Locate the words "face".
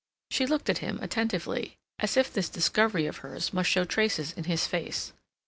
4.65-5.13